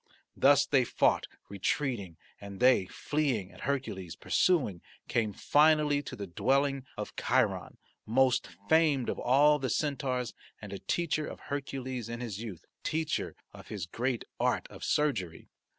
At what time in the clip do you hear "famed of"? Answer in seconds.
8.67-9.19